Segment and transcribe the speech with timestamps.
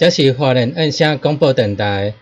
[0.00, 2.14] 这是华人印象广播电台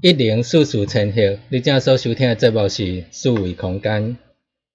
[0.00, 4.16] 一零四四千赫，你正所收听的节目是数位空间。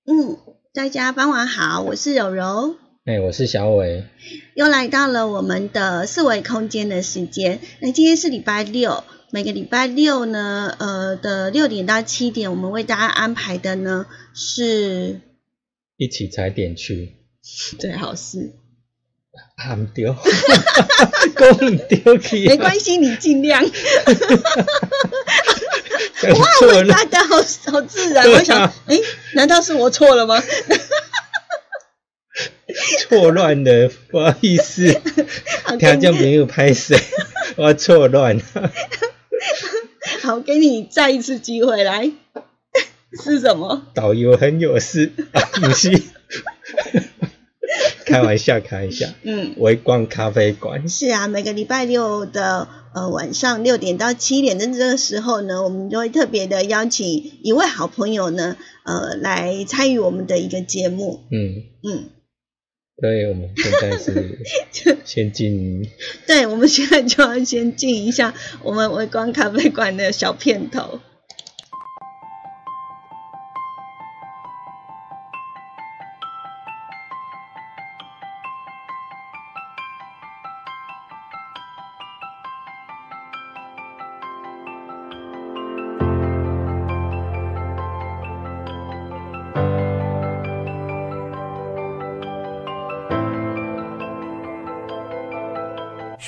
[0.05, 0.37] 嗯，
[0.73, 2.75] 大家傍晚好，我是柔柔。
[3.05, 4.03] 哎，我是小伟。
[4.55, 7.61] 又来到了我们的四维空间的时间。
[7.79, 15.21] 那今天是礼拜六，每个礼拜六呢，呃的六点到七点，我们为大家安排的呢是
[15.95, 17.13] 一起踩点去，
[17.79, 18.51] 最好是。
[19.65, 20.13] 喊丢，
[21.37, 23.63] 讲丢去，没关系，你尽量。
[23.63, 23.69] 哇，
[26.67, 27.37] 我大家好
[27.71, 28.29] 好自然。
[28.29, 28.99] 我想，哎，
[29.35, 30.43] 难道是我错了吗？
[33.07, 34.99] 错乱了，不好意思，
[35.79, 36.99] 听众朋友拍谁？
[37.55, 38.43] 我错乱了。
[40.23, 42.11] 好，给你再一次机会，来，
[43.23, 43.87] 是什么？
[43.93, 45.13] 导游很有事，
[45.53, 46.01] 不是。
[48.13, 49.07] 开玩笑，开玩笑。
[49.23, 61.21] 嗯，围观咖啡馆是啊，每个礼拜六的呃晚上六点到七点的这个时候呢，我们就会特别的邀请一位好朋友呢，呃，来参与我们的一个节目。
[61.31, 62.03] 嗯嗯，
[63.01, 64.37] 所以我们现在是
[65.03, 65.89] 先进，
[66.27, 70.99] 对，我们现在就要先进一下我们围观咖啡馆的小片头。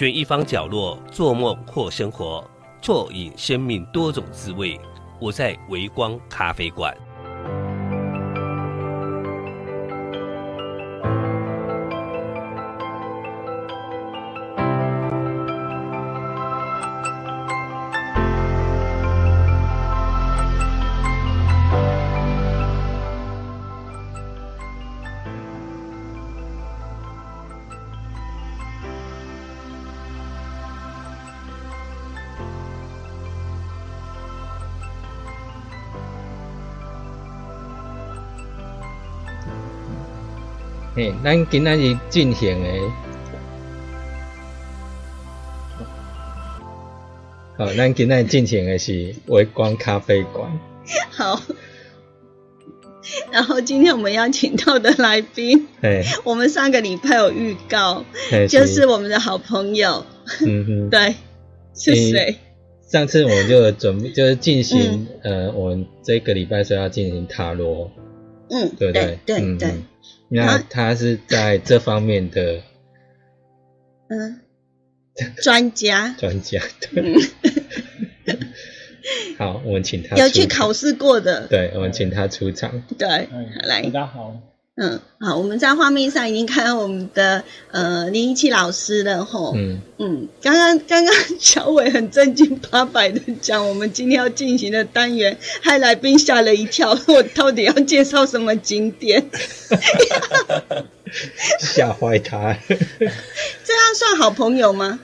[0.05, 2.47] 选一方角落做梦或生活，
[2.79, 4.79] 啜饮生命多种滋味。
[5.19, 6.95] 我在微光咖啡馆。
[41.25, 42.69] 咱今仔日进行的，
[47.57, 50.47] 好，咱今仔日进行的是微光咖啡馆。
[51.09, 51.41] 好，
[53.31, 55.67] 然后今天我们邀请到的来宾，
[56.23, 58.05] 我们上个礼拜有预告，
[58.47, 60.05] 就是我们的好朋友，
[60.45, 61.15] 嗯哼， 对，
[61.73, 62.35] 是谁？
[62.87, 67.89] 上次我们就准备就是进行，呃，我们这个礼拜说要进行塔罗，
[68.51, 69.17] 嗯，对不对？
[69.25, 69.73] 对对。
[70.29, 72.61] 那他是在这方面的，
[74.09, 74.41] 嗯，
[75.41, 76.61] 专家，专家，
[76.91, 77.13] 对。
[79.37, 82.81] 好，我们请他有去考试过的，对，我们请他出场。
[82.97, 83.07] 对，
[83.63, 84.41] 来，大家好。
[84.77, 89.53] 嗯，好，我们在画面上已经看到我们的呃林一七老师了吼。
[89.55, 99.29] 嗯嗯，刚刚刚刚小伟很正经八百的讲我们今天要进行的单元， 害来宾吓了一跳， 我到底要介绍什么景点？
[101.59, 102.57] 吓坏他。
[102.67, 102.75] 这
[103.73, 104.99] 样算好朋友吗？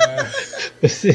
[0.80, 1.14] 不是，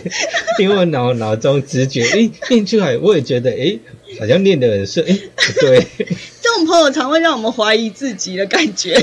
[0.60, 3.78] 因为我脑脑中直觉，哎，念出来我也觉得，哎，
[4.20, 5.86] 好像念的很顺，哎，不对。
[6.42, 8.96] 这种朋友常会让我们怀疑自己的感觉，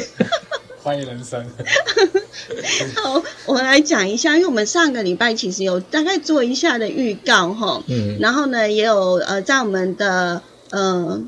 [0.83, 1.47] 怀疑人生。
[3.03, 11.23] 好，我们来讲一下，因为我们上个礼拜其实有大概做一下的预告哈，嗯，然后呢，也有呃，在我们的呃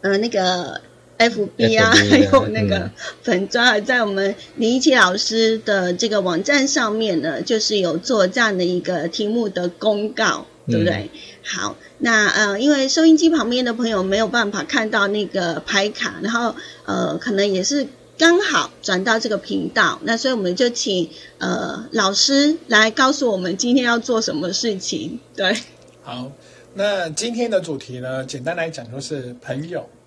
[0.00, 0.80] 呃那个
[1.20, 2.90] FB 啊，还有那个
[3.22, 11.10] 粉砖，在我们林一奇老师的这个网站上面呢，就是有做这样的一个题目的公告，对不对？
[11.44, 11.76] 好。
[12.02, 16.56] 那呃，因为收音机旁边的朋友没有办法看到那个牌卡，然后
[16.86, 25.20] 呃，可能也是刚好转到这个频道，那所以我们就请呃老师来告诉我们今天要做什么事情。
[25.36, 25.54] 对，
[26.02, 26.32] 好，
[26.72, 29.99] 那今天的主题呢，简单来讲就是朋友，嗯，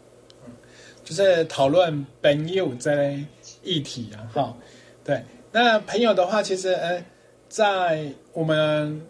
[1.04, 3.24] 就是讨论朋友这类
[3.62, 4.58] 议题啊，哈，
[5.04, 7.04] 对，那朋友的话，其实呃，
[7.48, 9.02] 在我们。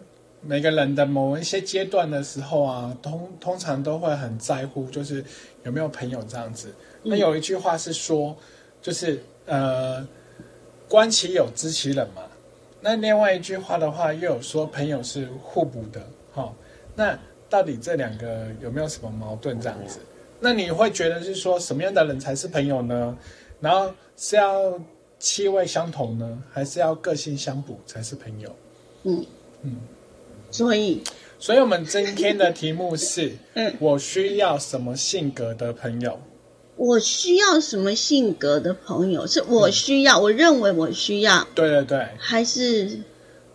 [0.46, 5.24] 每个人的某一些阶段的时候啊，通通常都会很在乎，就是
[5.62, 6.68] 有没有朋友这样子。
[7.02, 8.36] 那有一句话是说，
[8.82, 10.06] 就是呃，
[10.86, 12.20] 观其友，知其人嘛。
[12.82, 16.52] 那另外一句话的话，又有说朋友是互补的，哈。
[16.94, 17.18] 那
[17.48, 19.98] 到底这两个有没有什么矛盾这样子？
[20.44, 23.16] 那你会觉得是说什么样的人才是朋友呢？
[23.62, 24.78] 然后是要
[25.18, 28.54] 气味相同呢，还是要个性相补才是朋友？
[29.04, 29.24] 嗯
[29.62, 29.76] 嗯。
[30.50, 31.02] 所以，
[31.38, 36.20] 所以我们今天的题目是： 嗯，我需要什么性格的朋友？
[36.76, 39.26] 我需要什么性格的朋友？
[39.26, 41.42] 是我需要，我认为我需要。
[41.54, 42.98] 对对对，还是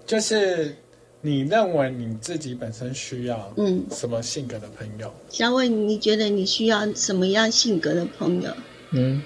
[0.08, 0.76] 就是
[1.22, 3.86] 你认为你自己本身需要嗯。
[3.92, 5.14] 什么性格的朋友？
[5.30, 8.52] 小伟，你觉得你需要什么样性格的朋友？
[8.92, 9.22] 嗯，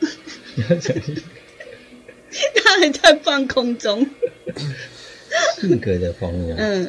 [2.56, 4.06] 他还在半空中。
[5.60, 6.88] 性格的朋友，嗯，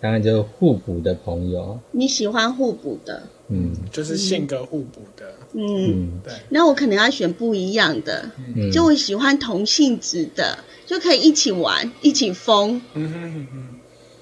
[0.00, 1.78] 当然就是互补的朋友。
[1.92, 6.32] 你喜欢互补的，嗯，就是性格互补的，嗯，对。
[6.48, 8.30] 那我可能要选不一样的，
[8.72, 13.46] 就我喜欢同性质的，就可以一起玩、一起疯，嗯嗯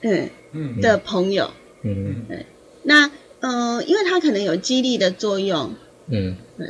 [0.04, 1.50] 嗯嗯的朋友，
[1.82, 2.46] 嗯，对。
[2.82, 3.10] 那
[3.40, 5.74] 嗯，因为他可能有激励的作用，
[6.08, 6.68] 嗯，对。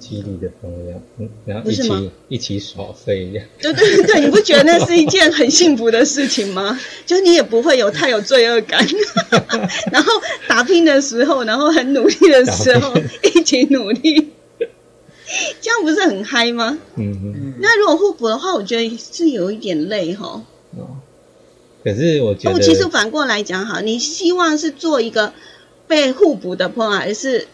[0.00, 6.78] 激励的朋友，嗯，然后一起一起耍废，对对对，你不觉得那是一件很幸福的事情吗？
[7.06, 8.84] 就你也不会有太有罪恶感，
[9.90, 10.12] 然后
[10.46, 12.92] 打拼的时候，然后很努力的时候，
[13.34, 14.30] 一起努力，
[15.62, 16.76] 这样不是很嗨吗？
[16.96, 17.54] 嗯嗯。
[17.60, 20.44] 那如果互补的话，我觉得是有一点累哈。
[20.76, 20.98] 哦。
[21.84, 25.34] 可是我觉得，其实反过来讲哈，你希望是做一个
[25.86, 27.46] 被互补的朋友，还是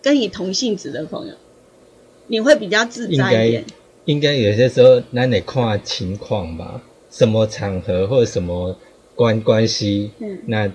[0.00, 1.34] 跟你同性质的朋友？
[2.28, 3.64] 你会比较自在一点。
[4.04, 6.82] 应该有些时候，那得看情况吧。
[7.10, 8.74] 什么场合或者什么
[9.14, 10.66] 关关系，嗯，那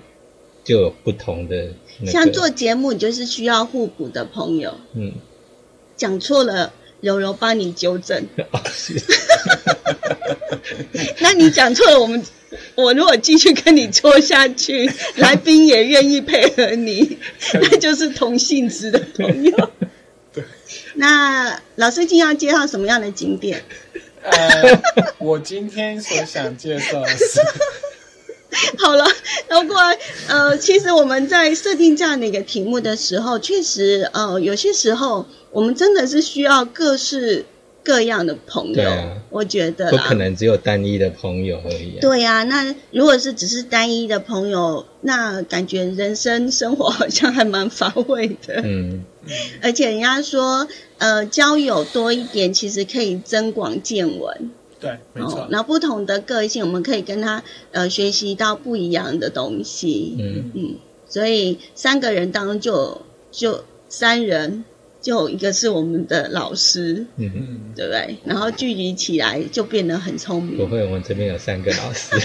[0.62, 1.68] 就有不同的。
[2.06, 4.74] 像做节目，你就是需要互补的朋友。
[4.94, 5.12] 嗯，
[5.96, 8.26] 讲错了，柔柔帮你纠正。
[11.20, 12.22] 那你讲错了，我们
[12.74, 17.18] 我如果继续跟你说下去， 来宾也愿意配合你，
[17.54, 19.70] 那就是同性质的朋友。
[20.94, 23.62] 那老师今天要介绍什么样的景点？
[24.22, 24.82] 呃，
[25.18, 27.40] 我今天所想介绍的是，
[28.78, 29.04] 好了，
[29.48, 29.74] 然后
[30.28, 37.44] 呃，其实我们在设定这样的一个题目的时候，确实呃，有些时候我们真的是需要各式。
[37.84, 38.90] 各样的朋友，
[39.30, 41.98] 我觉得不可能只有单一的朋友而已。
[42.02, 48.60] 对呀，那如果是只是单一的朋友，那感觉人生生活好像还蛮乏味的。
[48.62, 49.04] 嗯，
[49.62, 54.50] 而且人家说，呃，交友多一点，其实可以增广见闻。
[54.80, 55.46] 对，没错。
[55.50, 57.42] 然后不同的个性，我们可以跟他
[57.72, 60.16] 呃学习到不一样的东西。
[60.18, 60.76] 嗯嗯，
[61.08, 64.64] 所以三个人当中就就三人。
[65.00, 68.18] 就一个是我们的老师，嗯嗯，对不对？
[68.24, 70.56] 然后聚集起来就变得很聪明。
[70.56, 72.16] 不会，我们这边有三个老师。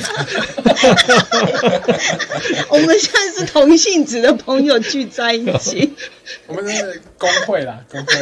[2.69, 5.93] 我们现在是同性质的朋友聚在一起。
[6.47, 8.13] 我们是工会啦，工会。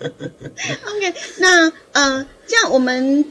[0.08, 3.24] OK，那呃，这样我们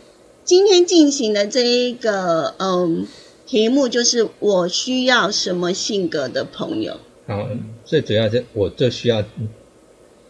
[0.44, 3.06] 今天进行的这一个嗯
[3.46, 7.00] 题目就是我需要什么性格的朋友？
[7.28, 7.48] 好，
[7.86, 9.24] 最主要是我最需要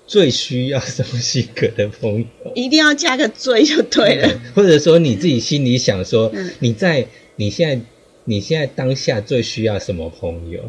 [0.05, 2.51] 最需要什么性格的朋友？
[2.55, 4.29] 一定要加个最就对了。
[4.53, 7.85] 或者说你自己心里想说，嗯你在你现在
[8.25, 10.59] 你现在当下最需要什么朋友？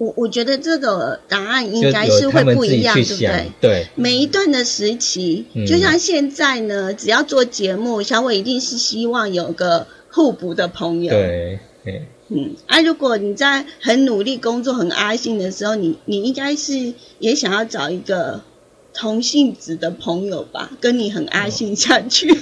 [0.00, 3.52] 我我觉得这个答案应该是会不一样，对不对？
[3.60, 11.12] 对，每一段的时期，就像现在呢，只要做节目，小伟一定是希望有个互补的朋友。
[11.12, 11.58] 对，
[12.28, 18.40] 嗯，啊，如果你在很努力工作、很阿信的时候，你你应该是也想要找一个
[18.94, 22.26] 同性子的朋友吧，跟你很阿信下去。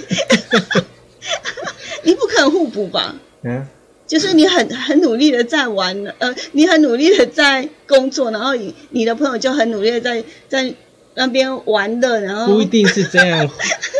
[2.03, 3.17] 你不可能互补吧？
[3.43, 3.67] 嗯。
[4.09, 10.73] 就是你很很努力的在玩，呃，你很努力的在工作，然后你你的朋友就很努力的在在
[11.13, 13.47] 那边玩的，然后不一定是这样，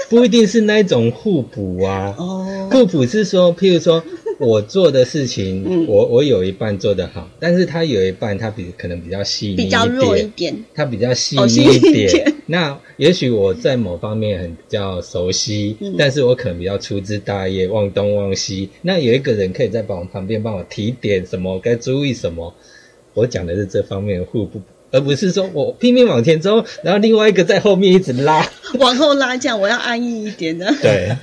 [0.10, 2.14] 不一定是那种互补啊。
[2.18, 4.04] 哦，互补是说，譬如说。
[4.40, 12.34] 我做的事情，我我有一半做得好，但是他有一半他比可能比较细腻比较弱一点，他比较细腻一点。
[12.48, 18.70] 那也许我在某方面很比较熟悉，但是我可能比较粗枝大叶，忘东忘西。
[18.82, 22.54] 那有一个人可以在帮旁边帮我提点什么，该注意什么。
[23.14, 30.74] 我讲的是这方面的互补，而不是说我拼命往前冲，然后另外一个在后面一直拉， 往后拉，这样我要安逸一点的。
[30.82, 31.14] 对。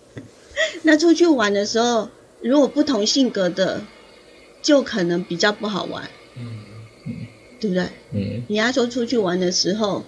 [0.82, 2.08] 那出去玩的时候。
[2.40, 3.82] 如果不同性格的，
[4.62, 6.64] 就可能比较不好玩，嗯。
[7.60, 7.86] 对不对？
[8.12, 10.04] 嗯，你要说出去玩的时候，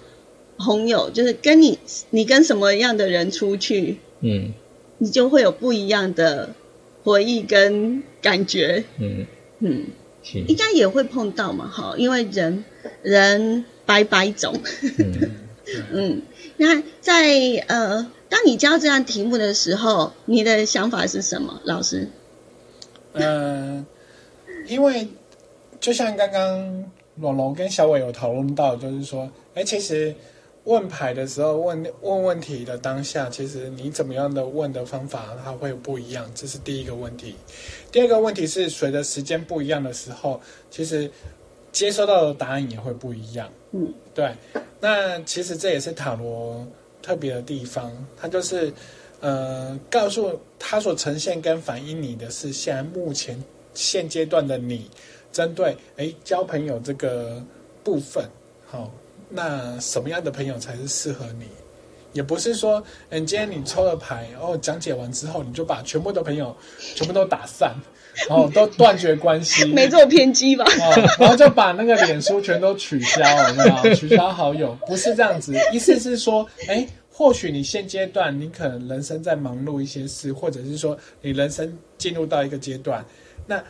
[0.56, 4.52] 朋友就是跟你，你跟什么样的人出去，嗯，
[4.98, 6.54] 你就会有不一样的
[7.02, 9.26] 回忆跟感觉，嗯。
[9.58, 9.86] 嗯，
[10.46, 12.64] 应该也会碰到嘛，哈，因为人
[13.02, 14.54] 人百百种，
[15.92, 16.22] 嗯，
[16.56, 17.34] 那在
[17.66, 22.08] 呃，当你教这样题目的时候，你的想法是什么，老师？
[23.12, 23.84] 嗯，
[24.66, 25.06] 因为
[25.80, 30.14] 就像刚刚龙龙跟小伟有讨论到，就是说，哎，其实
[30.64, 37.34] 问牌的时候问问问题的当下，其实你怎么样的问的方法，它会不一样，这是第一个问题。
[37.90, 40.40] 第二个问题是，随着时间不一样的时候，
[40.70, 41.10] 其实
[41.72, 43.50] 接收到的答案也会不一样。
[43.72, 44.32] 嗯，对。
[44.80, 46.66] 那其实这也是塔罗
[47.02, 48.72] 特别的地方，它就是。
[49.20, 53.42] 呃，告诉他所呈现跟反映你的是现在目前
[53.74, 54.90] 现阶段的你，
[55.30, 57.42] 针对哎交朋友这个
[57.84, 58.24] 部分，
[58.66, 58.90] 好，
[59.28, 61.44] 那什么样的朋友才是适合你？
[62.12, 66.56] 也不是说，嗯，今天你抽了牌，然后讲解完之后，你就把全部的朋友
[66.96, 67.74] 全部都打散，
[68.26, 70.64] 然后都断绝关系， 没这么偏激吧？
[71.18, 73.94] 然后就把那个脸书全都取消，有没有？
[73.94, 76.88] 取消好友，不是这样子，意思是说，哎。
[77.20, 83.04] 或许你现阶段你可能人生在忙碌一些事，或者是说你人生进入到一个阶段，
[83.46, 83.62] 那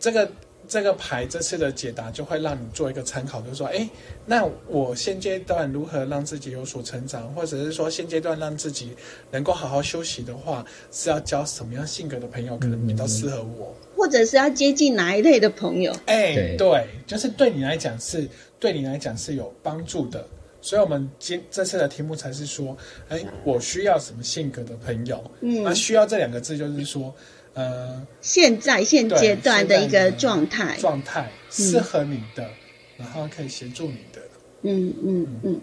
[0.00, 0.26] 这个
[0.66, 3.86] 这个牌这次的解答就会让你做一个参考，就是说，哎，
[4.24, 8.96] 那我现阶段如何让自己有所成长，或者是说现阶段让自己
[9.30, 15.94] 能够好好休息的话，是要交什么样性格的朋友可能比较适合我，或者是要接近哪一类的朋友？
[16.06, 18.26] 哎，对，就是对你来讲是
[18.58, 20.26] 对你来讲是有帮助的。
[20.60, 22.76] 所以，我们今这次的题目才是说，
[23.08, 25.22] 哎，我需要什么性格的朋友？
[25.40, 27.14] 嗯，那需要这两个字，就是说，
[27.54, 32.50] 呃，现在现阶段的一个状态，状态适合你的，
[32.96, 34.20] 然后可以协助你的。
[34.62, 35.60] 嗯嗯嗯。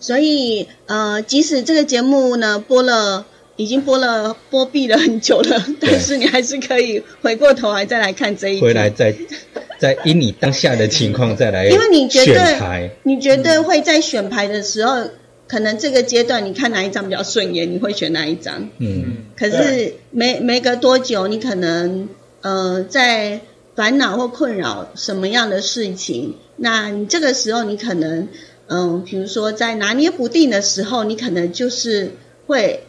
[0.00, 9.14] 所以，呃，即使这个节目呢播了，已经播了播毕了很久了，但是你还是可以回过头来再来看这一，回来再。
[9.78, 15.04] 在因你当下的情况再来，因为你觉得你绝对会在选牌的时候，
[15.46, 18.68] 可能这个阶段你看哪一张比较顺眼，你会选哪一张？
[18.78, 22.08] 嗯，可是没没隔多久，你可能
[22.42, 23.40] 呃在
[23.74, 28.28] 烦恼或困扰什么样的事情，那你这个时候你可能
[28.66, 32.12] 嗯，比如说在拿捏不定的时候，你可能就是
[32.46, 32.84] 会。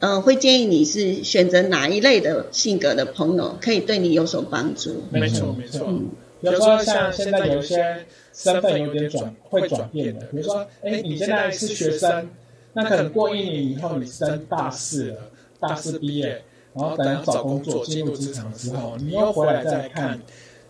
[0.00, 5.02] 嗯，会建议你是选择哪一类的性格的朋友，可以对你有所帮助。
[5.10, 5.86] 没错，没错。
[5.88, 6.08] 嗯，
[6.40, 12.30] 比如说像现在有一些身份有点转会转变的，比如说，哎，你现在是学生，
[12.74, 15.16] 那可能过一年以后你升大四了，
[15.58, 16.42] 大四毕业，
[16.74, 20.20] 然后等要找工作进入职场之后，你又回来再看，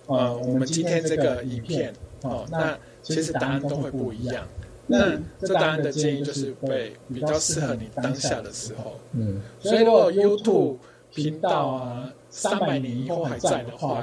[0.07, 1.93] 呃，我们今天这个影片，
[2.23, 4.49] 哦，那其实答案都会不一样。
[4.89, 8.99] 那这答案的建议就是会比较适合你当下的时候。
[9.13, 10.77] 嗯，所以如果 YouTube
[11.15, 14.03] 频道啊，三百年以后还在的话，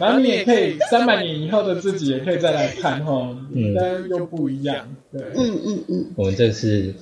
[0.00, 4.88] 然后你也可以三百年以后的自己也可以再来看哈，嗯，但又不一样。
[5.12, 6.94] 对，嗯嗯嗯，我们这是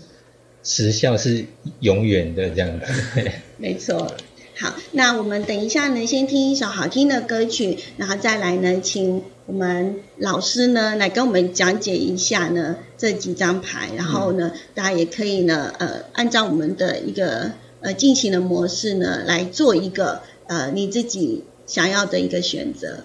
[0.62, 1.44] 时效是
[1.80, 2.86] 永远的这样子。
[3.56, 4.12] 没错。
[4.56, 22.98] 好，那我们等一下呢，先听一首好听的歌曲，然后再来呢，请我们老师呢来跟我们讲解一下呢这几张牌，然后呢，大家也可以呢，呃，按照我们的一个呃进行的模式呢来做一个呃你自己想要的一个选择。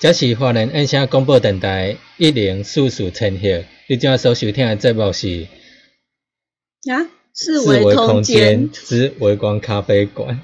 [0.00, 5.46] 这是华人音声广播电台一零四四千赫，你今所收听的节目是
[6.90, 10.40] 啊四维空间之微光咖啡馆。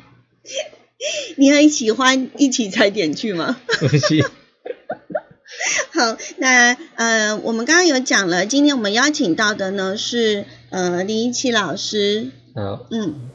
[1.38, 3.58] 你很喜欢一起踩点去吗？
[3.80, 4.20] 不是。
[5.90, 12.30] 好，那呃，我们刚刚有讲了，今天我们邀请到的呢是呃林一奇老师。
[12.54, 13.30] 好，嗯。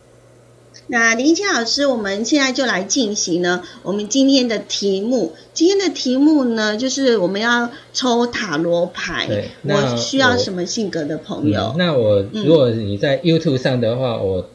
[0.91, 5.31] 那林青老师，我们现在就来进行呢，我们今天的题目。
[5.53, 9.25] 今天的题目呢，就是我们要抽塔罗牌。
[9.25, 11.73] 对，我需要什么性格的朋友？
[11.77, 14.49] 那我如果你在 YouTube 上的话，我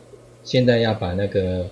[0.44, 1.68] 现在要把那个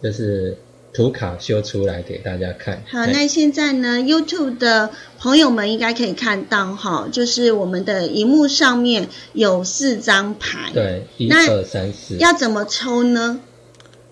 [0.00, 0.56] 就是。
[0.92, 2.82] 图卡修出来给大家看。
[2.86, 10.70] 好，那现在呢，YouTube 的朋友们应该可以看到哈，就是我们的荧幕上面有四张牌。
[10.74, 12.16] 对，一二三四。
[12.18, 13.40] 要怎么抽呢？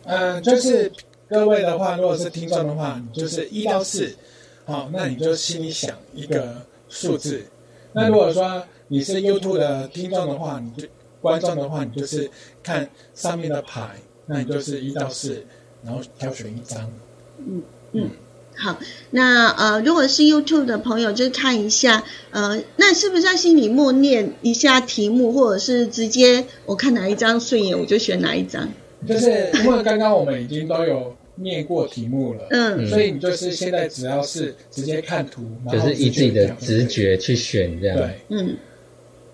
[0.05, 0.91] 呃，就是
[1.29, 4.17] 各位的话，如果是听众的话，就是一到四，
[4.65, 7.45] 好，那你就心里想一个数字。
[7.93, 10.89] 那如果说你是 YouTube 的听众的话，你就
[11.21, 12.31] 观众的话，你就是
[12.63, 15.45] 看上面的牌，那你就是一到四。
[15.85, 16.91] 然后挑选一张，
[17.39, 17.63] 嗯
[17.93, 18.11] 嗯，
[18.55, 18.79] 好，
[19.11, 28.69] 那呃，如果是 YouTube 的朋友，就看一下，呃，那是不是在心里默念一下题目，或者是直接我看哪一张顺眼，我就选哪一张？
[29.09, 38.57] 就是因为刚刚我们已经都有念过题目了，嗯，所以你就是现在只要是直接看图，就是以自己的直觉去选这样，对，嗯，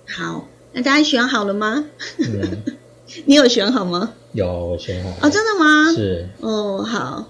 [0.07, 1.85] 好，那大家选好了吗？
[3.27, 4.13] 你有选好吗？
[4.33, 5.11] 有，我选好。
[5.23, 5.93] 哦，真的吗？
[5.95, 6.29] 是。
[6.41, 7.27] 哦，好。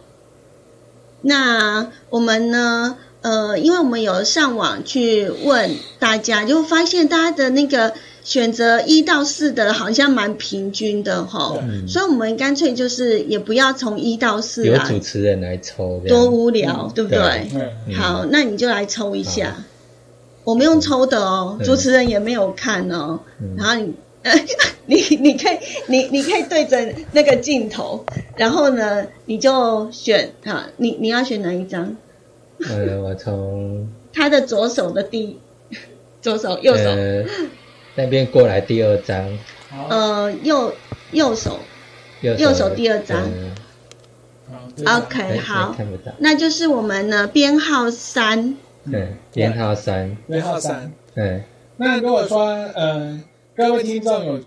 [1.23, 2.97] 那我们呢？
[3.23, 11.57] 呃，因为我们有上网去问大家，就发现大家的那个选择一到四的，好像蛮平均的哈。
[11.61, 11.89] 嗯。
[11.89, 17.51] 所以，我们干脆就是也不要从一到四由主持人来抽，多无聊，对不对？
[17.97, 19.57] 好，那你就来抽一下。
[20.45, 23.21] 我们用抽的哦，主持人也没有看哦。
[23.57, 23.95] 然后你。
[24.87, 28.05] 你你可以你你可以对着那个镜头，
[28.37, 31.97] 然后呢，你就选啊，你你要选哪一张？
[32.69, 35.39] 呃，我从 他的左手的第
[36.23, 36.91] 左手右手
[37.95, 39.39] 那边过来第二张。
[39.89, 40.73] 呃，右
[41.13, 41.59] 右手
[42.21, 43.23] 右手第二张。
[44.85, 45.75] OK，好，
[46.19, 48.57] 那就是我们呢编号三。
[48.91, 50.17] 对，编号三。
[50.29, 50.93] 编号三。
[51.15, 51.43] 对。
[51.77, 53.21] 那如果说呃。
[53.57, 54.39] 各位听众有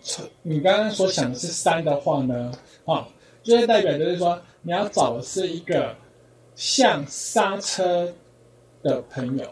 [0.43, 2.52] 你刚刚所想的是三的话呢，
[2.86, 3.08] 啊，
[3.41, 5.95] 就是代表就是说你要找的是一个
[6.54, 8.13] 像刹车
[8.84, 9.45] 的朋友，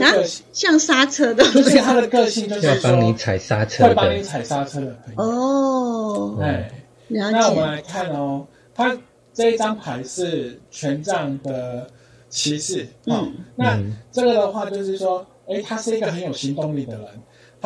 [0.00, 0.10] 啊，
[0.52, 5.22] 像刹车的，就是他的个性就是要帮你踩刹车，会帮你踩刹车的朋友。
[5.22, 6.68] 哦，哎，
[7.06, 8.98] 那我们来看哦，他
[9.32, 11.88] 这一张牌是权杖的
[12.28, 17.06] 骑士，嗯，那这个的话就是说，哎，他是一个很有行动力的人。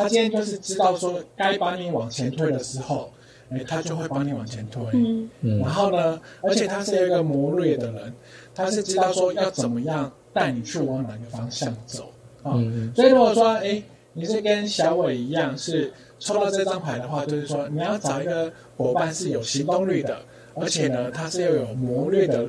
[0.03, 3.11] 他今天就是知道说该把你往前推的时候，
[3.49, 4.83] 哎，他就会帮你往前推。
[4.93, 5.59] 嗯嗯。
[5.59, 8.13] 然后呢，而且他是一个谋略的人，
[8.55, 12.11] 他是知道说要怎么样带你去往哪个方向走
[12.43, 12.53] 啊。
[12.95, 13.81] 所以如果说哎，
[14.13, 20.21] 你是跟小伟一样是抽到这张牌的话，就是说你要找一个伙伴是有行动力的，
[20.55, 22.47] 而且呢，他是要有谋略的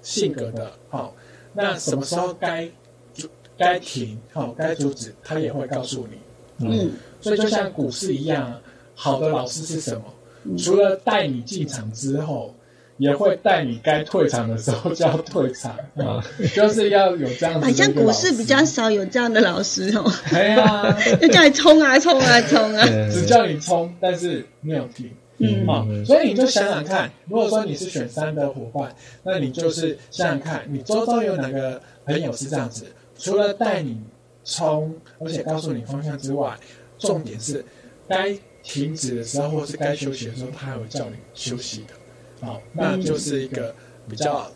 [0.00, 0.70] 性格的。
[0.88, 1.14] 好，
[1.52, 2.68] 那什么时候该
[3.14, 6.18] 阻该停，好，该阻止，他也会告诉你。
[6.58, 8.60] 嗯，所以就像股市一样，
[8.94, 10.56] 好的老师是什么？
[10.58, 12.54] 除了带你进场之后，
[12.98, 16.22] 也会带你该退场的时候就要退场啊，
[16.54, 17.66] 就是要有这样子。
[17.66, 20.12] 好像股市比较少有这样的老师哦。
[20.30, 25.10] 对啊， 就叫你冲啊冲啊冲啊，只叫你冲，但是没有停。
[25.38, 32.84] 嗯，好，所以你就想想看，如果说你是选三的伙伴，那你就是想想看，你周遭有哪个朋友是这样子？
[33.18, 33.98] 除了带你。
[34.44, 36.58] 冲，而且告诉你方向之外，
[36.98, 37.64] 重点是
[38.08, 42.46] 该停止的时候，或是该休息的时候，他还会叫你休息的。
[42.46, 43.74] 好，那就是一个
[44.08, 44.50] 比较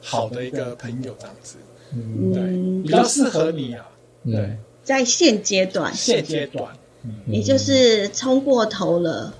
[0.00, 1.56] 好的一个朋友这样子。
[1.92, 3.88] 嗯，对，比较适合你啊。
[4.24, 6.76] 对，在现阶段，现阶段，
[7.24, 9.34] 你就是冲过头了，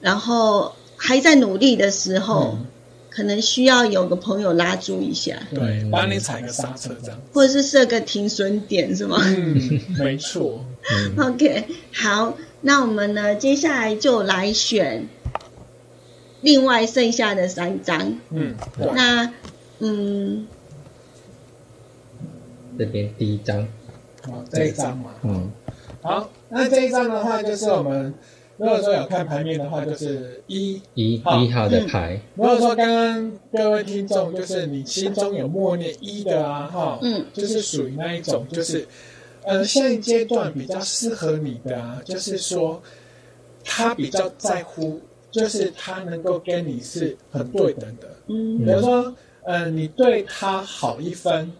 [0.00, 2.56] 然后还在努力的时候。
[3.14, 9.18] 可能需要有个朋友拉住一下，对，帮你踩个刹车这样，或者是设个停损点，是吗？
[9.20, 10.64] 嗯， 没错。
[11.18, 15.06] OK，好，那我们呢，接下来就来选
[16.40, 18.18] 另外剩下的三张。
[18.30, 18.54] 嗯，
[18.94, 19.32] 那
[19.80, 20.46] 嗯，
[22.78, 23.68] 这边第一张，
[24.22, 25.50] 好，这一张嘛，嗯，
[26.00, 28.14] 好，那这一张的话就是我们。
[28.58, 32.20] 如果说有看牌面的话，就是一一一号的牌。
[32.34, 38.86] 如果说刚刚各位听众，就是你心中有默念一的啊，哈，嗯，就是属于那一种，就是
[39.44, 42.80] 呃，现阶段比较适合你的啊，就是说
[43.64, 49.12] 他比较在乎，就是他能够跟你是很对等的，嗯，比如说
[49.44, 51.50] 呃，你对他好一分，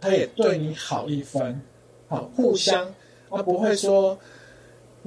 [0.00, 1.60] 他也对你好一分，
[2.08, 2.92] 好互相，
[3.30, 4.18] 而不会说，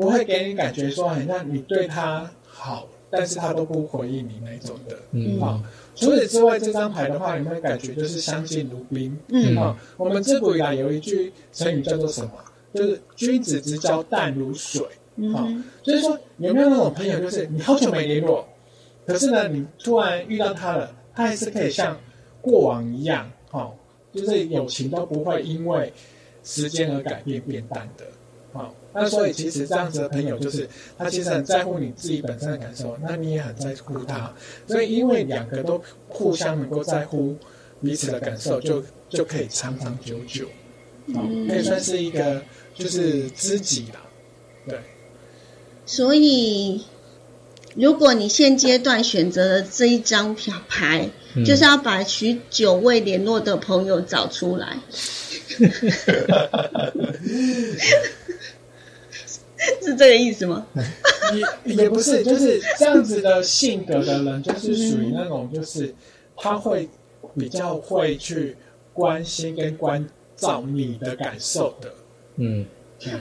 [0.01, 5.61] 不会给你感觉说，好像你对他好，但是他都不回应你那种的，嗯，好。
[5.95, 9.77] 除此之外，这张牌的话，有没有感觉就是相敬如宾，嗯，好。
[9.97, 12.31] 我们自古以来有一句成语叫做什么？
[12.73, 14.83] 就是君子之交淡如水，
[15.31, 15.47] 好。
[15.83, 18.47] 所以说，有没有那种朋友，就是你好久没联络，
[19.05, 21.95] 可是呢，你突然遇到他了，他还是可以像
[22.41, 23.77] 过往一样，好。
[24.13, 25.93] 就是友情都不会因为
[26.43, 28.03] 时间而改变变淡的，
[28.53, 34.33] 好，那所以其实这样子的朋友，就是他其实很在乎你自己本身的感受，那你也很在乎他，
[34.67, 37.37] 所以因为两个都互相能够在乎
[37.81, 40.47] 彼此的感受，就就可以长长久久，
[41.13, 42.41] 好，可以算是一个
[42.75, 43.99] 就是知己了，
[44.67, 44.79] 对。
[45.85, 46.85] 所以，
[47.75, 51.09] 如果你现阶段选择了这一张票牌。
[51.45, 54.77] 就是要把许久未联络的朋友找出来，
[59.81, 60.65] 是这个意思吗？
[61.65, 65.93] 也 也不是，就是这样子的性格的人，就是属于那种，就是
[66.35, 66.89] 他会
[67.37, 68.55] 比较会去
[68.93, 71.93] 关心跟关照你的感受的，
[72.37, 72.65] 嗯。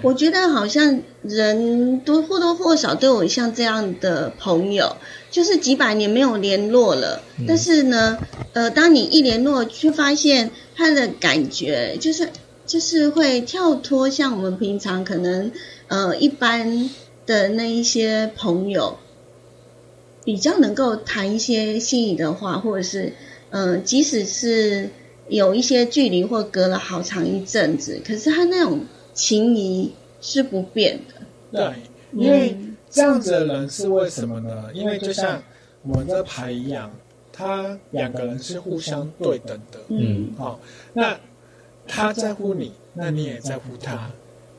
[0.03, 4.95] 我觉得好像人都或多或少都有像这样的朋友，
[5.31, 8.19] 就是几百年没有联络了，但是呢，
[8.53, 12.29] 呃，当你一联络，却发现他的感觉就是
[12.67, 15.51] 就是会跳脱，像我们平常可能
[15.91, 16.89] 呃一般
[17.27, 18.97] 的那一些朋友，
[20.25, 23.13] 比较能够谈一些心里的话，或者是
[23.51, 24.89] 嗯，即使是
[25.29, 28.81] 有一些距离或隔了好长一阵子，可是他那种。
[29.13, 31.15] 情谊是不变的，
[31.51, 31.75] 对，
[32.13, 32.57] 因为
[32.89, 34.71] 这样子的人是为什么呢？
[34.73, 35.43] 因为就像
[35.83, 36.91] 我们这牌一样，
[37.33, 40.61] 他两个人是互相对等的，嗯，好，
[40.95, 41.19] 那
[41.89, 44.11] 他在乎你，那你也在乎他，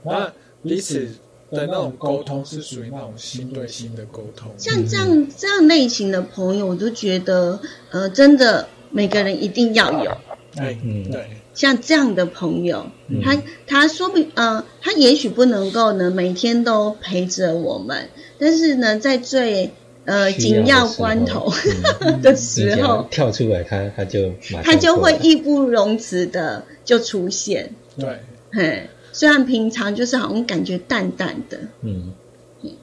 [0.03, 0.31] 那
[0.63, 1.07] 彼此
[1.51, 4.51] 的那种沟通是属于那种心对心的沟通。
[4.57, 10.11] 像这样这样类型的朋友，我都觉得，呃，真的每个人一定要有，
[10.57, 11.25] 哎，嗯，对。
[11.53, 12.85] 像这样的朋友，
[13.21, 18.07] 他他说不，呃，他也许不能够呢每天都陪着我们，
[18.39, 19.71] 但是呢，在最
[20.05, 21.51] 呃紧要关头
[22.23, 24.31] 的时 候跳出来，他他就
[24.63, 27.75] 他就会义不容辞的就出现。
[27.99, 28.19] 对，
[28.53, 32.13] 嘿，虽然平常就是好像感觉淡淡的，嗯，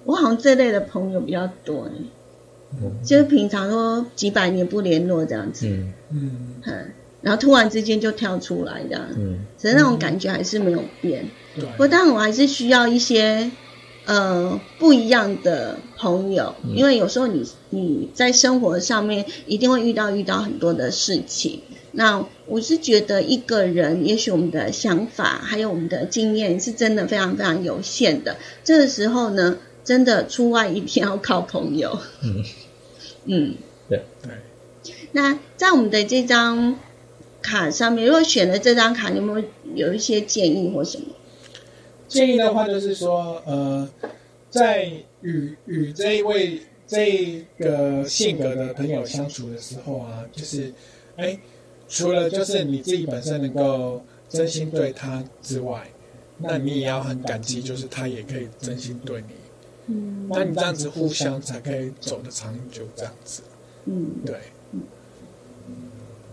[0.04, 5.66] 我好像这类的朋友比较多呢，就是平常都几百年不联络这样子，
[6.10, 6.54] 嗯。
[6.64, 6.92] 嗯。
[7.20, 11.26] 然后突然之间就跳出来这样，嗯，只是那种感觉还是没有变。
[11.56, 13.50] 对，不过当然我还是需要一些
[14.06, 21.60] 呃不一样的朋友，因为有时候你你在生活上面一定会遇到遇到很多的事情。
[21.98, 28.36] 那我是觉得一个人，也许我们的想法还有我们的经验是真的非常非常有限的。
[28.62, 31.98] 这个时候呢，真的出外一定要靠朋友。
[32.22, 32.44] 嗯
[33.24, 33.54] 嗯，
[33.88, 34.30] 对对。
[35.10, 36.78] 那在我们的这张。
[37.40, 41.06] 卡上面，如果选了这张卡，有没有有一些建议或什么？
[42.08, 43.88] 建议的话，就是说，呃，
[44.50, 44.90] 在
[45.22, 50.72] 与与这一位这个性格的朋友相处的时候啊，就是，
[51.16, 51.38] 哎，
[51.88, 55.90] 除了就是你自己本身能够真心对他之外，
[56.38, 59.28] 那你也要很感激，就是他也可以真心对你。
[59.86, 63.42] 嗯，那你这样子互相才可以走得长久，这样子。
[63.86, 64.36] 嗯，对。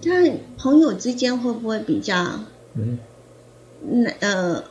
[0.03, 2.41] 那朋友之间会不会比较，
[2.75, 2.99] 嗯，
[3.81, 4.63] 那呃，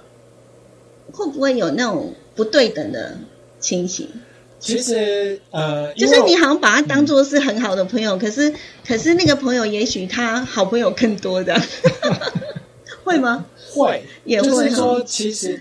[1.12, 3.18] 会不会有那种不对等的
[3.58, 4.08] 情形？
[4.64, 8.54] 其实呃，就是你好像把他当做是很好的朋友，可是
[8.86, 11.54] 可是那个朋友也许他好朋友更多的，
[13.04, 13.44] 会吗？
[13.74, 15.60] 会，也会说，其实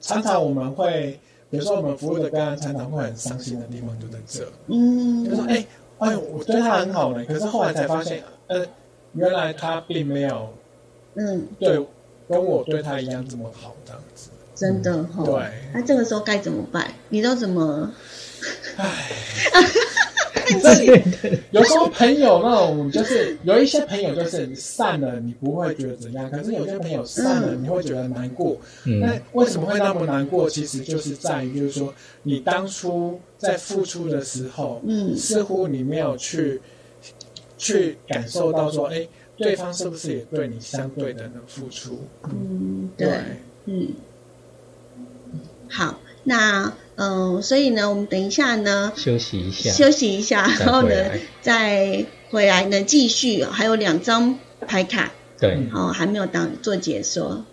[0.00, 1.18] 常常我们会，
[1.50, 5.66] 比如说我们服务的个案，常常会很伤心的地方就在这，嗯，就说哎
[5.98, 8.64] 哎，我对他很好呢，可是后来才发现，呃。
[9.14, 10.52] 原来他并没有，
[11.14, 11.80] 嗯，对，
[12.28, 15.24] 跟我对他一样这么好，这样子，真的哈。
[15.24, 15.34] 对，
[15.72, 16.92] 那这个时候该怎么办？
[17.10, 17.92] 你都怎么？
[18.76, 19.10] 唉，
[21.50, 28.56] 有时候朋友那种，就是有一些朋友就是你散了，你不会觉得怎样；可是有些朋友散了，你会觉得难过。
[28.84, 30.48] 那为什么会那么难过？
[30.50, 36.60] 其实就是在于，就是说你当初在付出的时候，嗯，似乎你没有去。
[37.60, 39.04] 去感受到说，哎，
[39.36, 41.98] 对方是不是也对你相对的能付出？
[42.30, 43.08] 嗯，对，
[43.64, 43.88] 嗯，
[45.68, 50.90] 好，那嗯，所以呢，我们等一下呢，休息一下，休息一下，然后呢，
[51.40, 57.44] 再回来呢，继续还有两张牌卡，对，哦，还没有当做解说。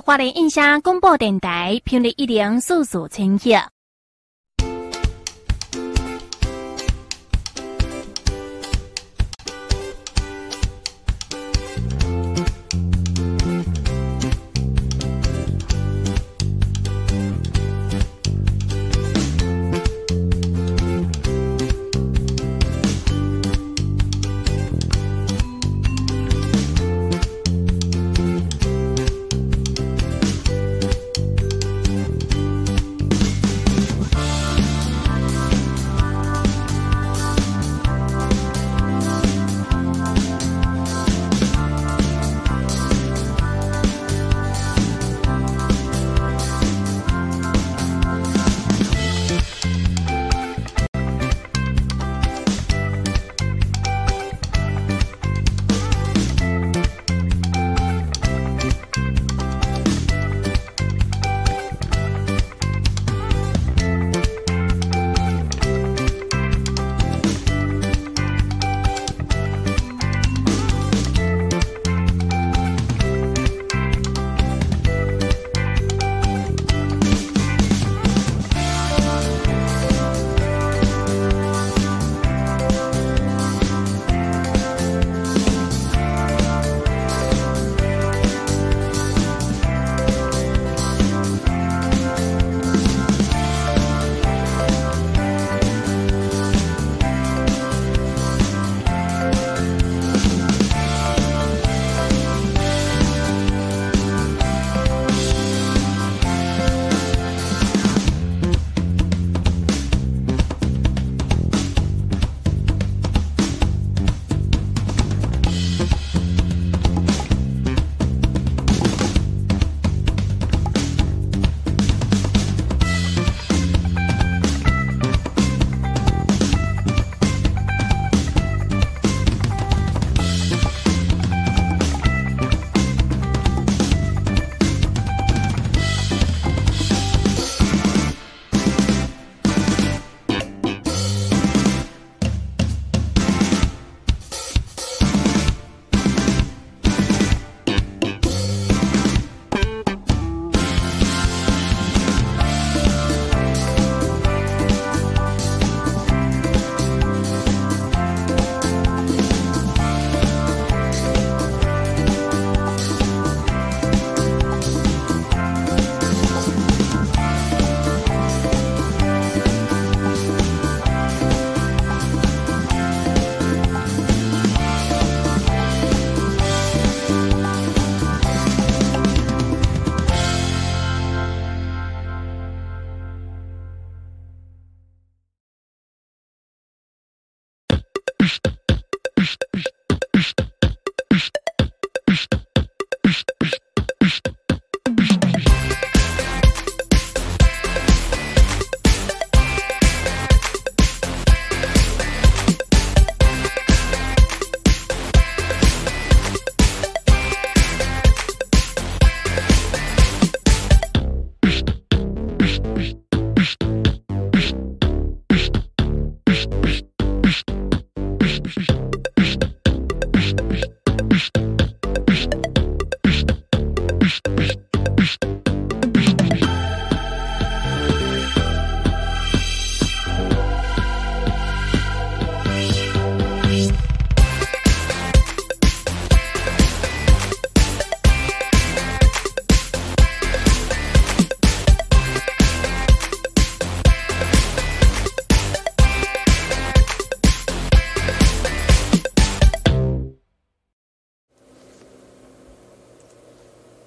[0.00, 3.79] 花莲印象广播电台频率一零四四千赫。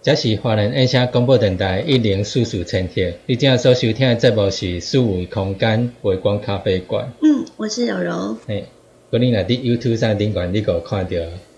[0.04, 3.14] 这是华人音响广播电台一零四四千赫。
[3.26, 7.06] 你今正所收听的节目是《四维空间微光咖啡馆》。
[7.26, 8.36] 嗯，我是柔柔。
[8.48, 8.64] 哎，
[9.10, 11.12] 昨天来滴 YouTube 上顶馆，你给我看到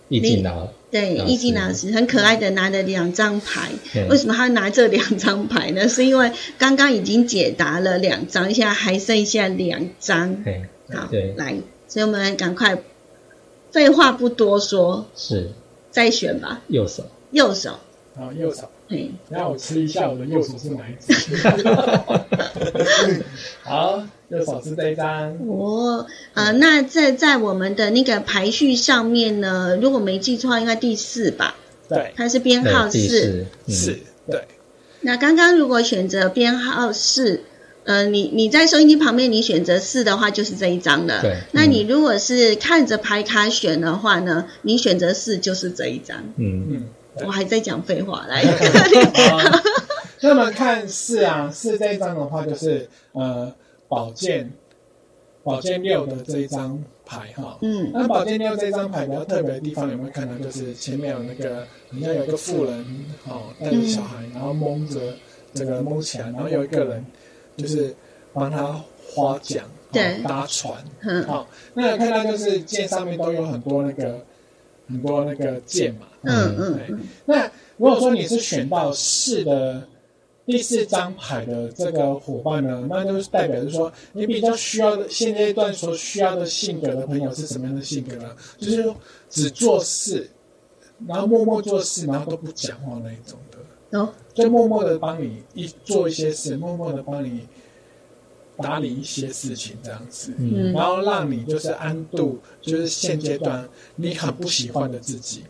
[0.09, 0.67] 易静老。
[0.91, 3.71] 对，易静老师很可爱的拿了两张牌。
[4.11, 5.87] 为什么他拿这两张牌呢？
[5.89, 10.43] 是因为刚刚已经解答了两张，现在还剩下两张。
[10.45, 10.61] 嘿，
[10.93, 11.55] 好，对，来，
[11.87, 12.77] 所以我们赶快，
[13.71, 15.49] 废话不多说，是，
[15.89, 16.61] 再选吧。
[16.67, 17.79] 右手，右手。
[18.15, 18.69] 好，右手。
[18.87, 21.35] 嘿，让我吃一下我的右手是哪一只？
[23.61, 25.37] 好，右手是这一张。
[25.49, 31.55] 哦，呃，那在在我们的那个排序上面呢，如果没记错，应该第四吧？
[31.89, 33.97] 对，它是编号四，四，
[34.29, 34.45] 对。
[35.01, 37.41] 那刚刚如果选择编号四，
[37.83, 41.21] 呃，你你在收音机旁边，你选择四的话，就是这一张了。
[41.21, 41.35] 对。
[41.51, 46.23] 那你如果是看着牌卡选的话呢，你选择四就是这一张。
[46.37, 46.87] 嗯嗯。
[47.23, 48.43] 我还在讲废话，来。
[50.21, 53.53] 那么看四啊，四这一张的话，就是呃，
[53.87, 54.51] 宝剑，
[55.43, 57.57] 宝剑六的这一张牌哈。
[57.61, 57.91] 嗯。
[57.93, 60.35] 那宝剑六这张牌比较特别的地方，有没有看到？
[60.43, 64.99] 就是前面有那个，好像有一个妇人，哦，带着小孩，然后蒙着
[65.53, 67.05] 这个蒙起来，然后有一个人
[67.55, 67.95] 就是
[68.33, 70.73] 帮他划桨，对，搭船。
[71.01, 71.23] 嗯。
[71.27, 74.25] 好，那有看到就是剑上面都有很多那个。
[74.87, 77.45] 很多那个键嘛，嗯嗯，那
[77.77, 79.87] 如果说你是选到四的
[80.45, 88.35] 第四张牌的这个伙伴呢，那就是代表是说你比较需要的现阶段所需要的性格的朋友是什么样的性格呢？
[88.57, 88.93] 就是
[89.29, 90.29] 只做事，
[91.07, 97.47] 然后默默做事，然后都不讲话那一种的，哦，就默默的帮你一做一些事，默默的帮你。
[98.57, 100.33] 打理一些事情这样子，
[100.73, 105.43] 然后让你就是安度，就是现阶段你很不喜欢的自己，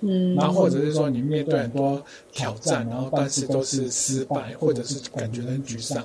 [0.00, 6.02] 嗯，然后或者是说你面对很多挑战，然后但是都是失败，或者是感觉很沮丧，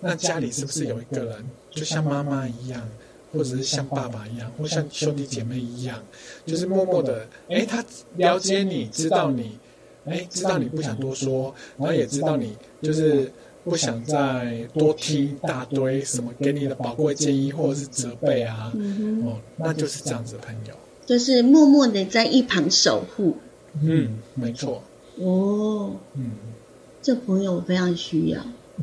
[0.00, 2.88] 那家里是不是有一个人，就像妈妈一样，
[3.30, 6.02] 或者是像爸爸一样，或像兄弟姐妹一样，
[6.46, 7.84] 就是默默的，哎，他
[8.16, 9.58] 了解你，知道你，
[10.06, 13.30] 哎，知道你不想多说，然后也知道你就是。
[13.64, 18.72] 不想再多听一大堆什么给你的宝贵建议或者是责备啊，
[19.24, 20.74] 哦，那就是这样子的朋友，
[21.06, 23.36] 就是默默的在一旁守护。
[23.80, 24.82] 嗯，没错。
[25.16, 26.32] 哦，嗯，
[27.00, 28.40] 这朋友我非常需要。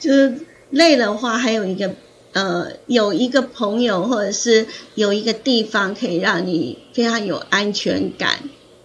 [0.00, 0.38] 就是
[0.70, 1.94] 累的话，还有一个
[2.32, 8.38] 呃，有一个朋友或者是有一个地方可以让你非常有安全感。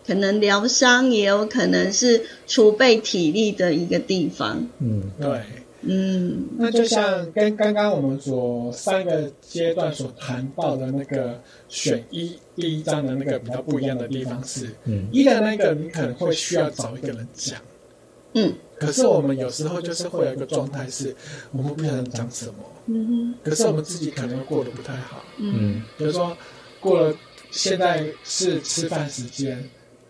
[0.05, 4.67] 可能疗伤，也有可能是储备体力的一个地方。
[4.79, 5.41] 嗯，对，
[5.81, 17.59] 嗯，那就像跟刚刚我们所三个阶段所谈到的那个选一第一章的那个比较不一样的地方是，嗯，一的那个你可能会需要找一个人讲，
[18.33, 21.15] 嗯，可是我们有时候就是会有一个状态是，
[21.51, 22.55] 我们不晓得讲什么，
[22.87, 26.35] 嗯哼，可是我们自己可能过得不太好，嗯，比如说
[26.79, 27.15] 过了
[27.51, 29.63] 现在是吃饭时间。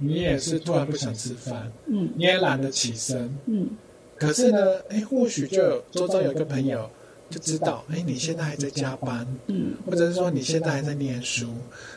[0.06, 3.70] 你也是突然不想吃饭，嗯，你也懒得起身，嗯，
[4.18, 6.90] 可是呢，哎，或许就有周遭有一个朋友
[7.30, 11.48] 就知道，哎，你现在还在加班，嗯，或者是说你现在还在念书，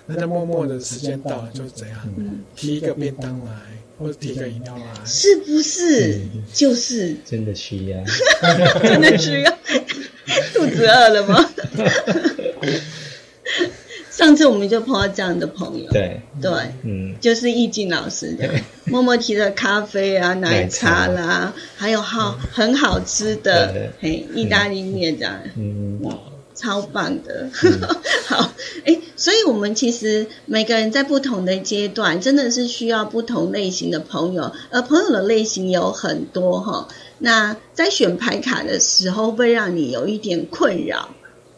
[0.07, 1.98] 那就默默的时间到了就是怎样，
[2.54, 3.52] 提一个便当来，
[3.98, 6.20] 或者提个饮料来，是不是？
[6.54, 7.16] 就是。
[7.24, 7.98] 真的需要，
[8.82, 9.50] 真的需要，
[10.54, 11.50] 肚子饿了吗？
[14.16, 16.22] 上次我们就碰到这样的朋友，对。
[16.40, 16.50] 对，
[16.84, 18.48] 嗯，就是易静老师的，
[18.86, 26.14] 默默提的咖啡啊、奶茶啦，还有好很好吃的嘿意大利面这样，嗯，哇，
[26.54, 27.50] 超棒的，
[28.26, 28.52] 好，
[28.86, 36.88] 哎，所以我们其实每个人在不同的阶段，真的是需要不同类型的朋友，而朋友的类型有很多哈。
[37.18, 41.10] 那在选牌卡的时候，会让你有一点困扰。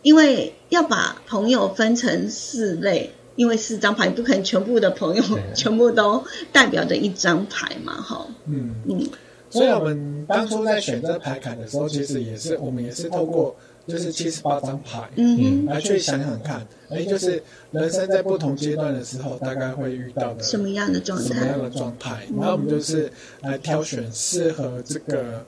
[0.03, 5.23] 因为要把朋友分成四类，因为四张牌不可能全部的朋友
[5.55, 8.27] 全部都代表着一张牌嘛，哈。
[8.47, 8.75] 嗯。
[8.89, 9.09] 嗯，
[9.51, 13.57] 所以我们当初在选择牌卡的时候，其实也是我们也是透过
[13.87, 23.11] 就是七十八张牌，嗯，来去想想看，哎，就是人生在不同阶段的时候，大概会遇到的什么样的状态，什么样的状态，然后我们就是
[23.41, 25.47] 来挑选适合这个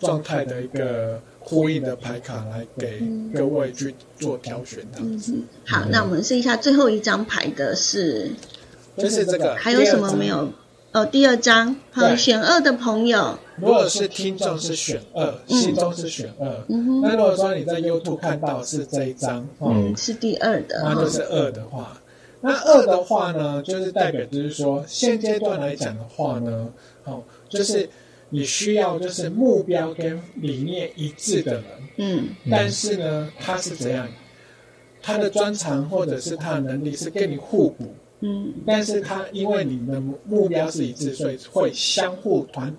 [0.00, 1.20] 状态的一个。
[1.48, 3.00] 呼应的牌卡来给
[3.32, 5.32] 各位去做挑选，这样子。
[5.64, 8.32] 好，那我们试一下最后一张牌的是，
[8.96, 9.54] 就是这个。
[9.54, 10.48] 还有什么没有？
[10.90, 13.38] 哦，第二张，好，选二的朋友。
[13.58, 16.64] 如果是听众是选二，心中是选二。
[16.66, 21.96] 那如果说你在 YouTube 看到是这一张，嗯，是第二的，那就是二的话，
[22.40, 26.68] 那二的话呢，就是代表就是说现阶段来讲的话呢，
[27.04, 27.88] 哦，就是。
[28.30, 31.64] 你需要就是目标跟理念一致的人，
[31.96, 34.08] 嗯，但是呢，他是怎样？
[35.00, 42.76] 他的专长或者是他的能力是跟你互补，嗯，但是他因为你的目标是一致，所以会相互团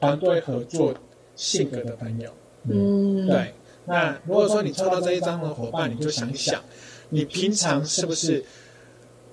[0.00, 0.94] 团队合作
[1.34, 2.30] 性格的朋友，
[2.68, 3.52] 嗯，对。
[3.88, 6.60] 那如果说你抽到这一张的伙伴，你就想一想，
[7.10, 8.42] 你平常是不是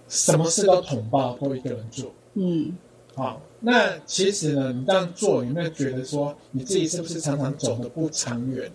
[0.07, 2.14] 什么事都统包都一个人做？
[2.36, 2.78] 嗯，
[3.16, 3.41] 好。
[3.59, 8.70] 那其实呢，你这样做有没有觉得说你自己是不是常常走的不长远？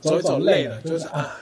[0.00, 1.36] 走一走累了，就是啊，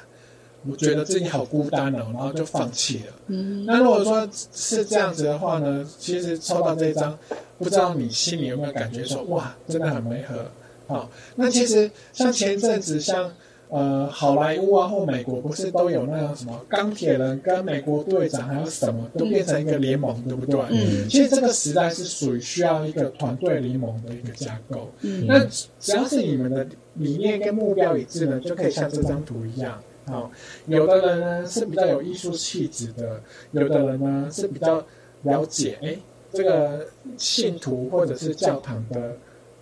[0.66, 3.12] 我觉得自己好孤单哦，然后就放弃了。
[3.28, 3.64] 嗯。
[3.64, 7.18] 那如果说是这样子的话呢，其实抽到这一张，
[7.58, 10.44] 不知道你心里有没有感觉说哇，真的很美和。
[10.86, 13.32] 好，那其实像前一阵子像。
[13.70, 20.58] 呃，好莱坞啊，或美国不是都有那个什么钢铁人跟美国队长，还有什么都变成一个联盟，对不对？
[20.70, 21.06] 嗯。
[21.06, 24.90] 其实这个时代是属于需要一个团队联盟的一个架构。
[25.02, 25.26] 嗯。
[25.26, 25.44] 那
[25.78, 29.78] 只要是你们的理念跟目标一致呢，就可以像这张图一样。
[30.06, 30.30] 好，
[30.64, 33.20] 有的人呢是比较有艺术气质的，
[33.52, 34.82] 有的人呢是比较
[35.24, 35.94] 了解，哎，
[36.32, 36.86] 这个
[37.18, 39.14] 信徒或者是教堂的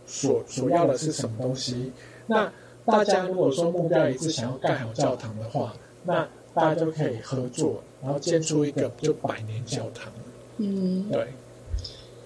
[0.06, 1.90] 所所要的是什么东西？
[2.28, 2.48] 那。
[2.86, 5.74] 大家如果说目标一致，想要盖好教堂的话，
[6.04, 10.12] 那大家就可以合作，然后建出一个就百年教堂。
[10.58, 11.26] 嗯，对。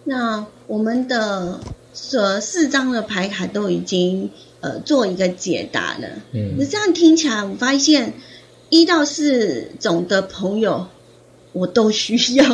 [0.05, 1.61] 那我们的
[1.93, 4.31] 这四张的牌卡都已经
[4.61, 6.09] 呃做一个解答了。
[6.33, 8.13] 嗯，那这样听起来，我发现
[8.69, 10.87] 一到四种的朋友
[11.53, 12.45] 我都需要。